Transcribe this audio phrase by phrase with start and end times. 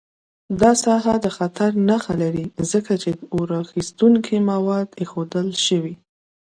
[0.61, 5.95] دا ساحه د خطر نښه لري، ځکه چې اور اخیستونکي مواد ایښودل شوي.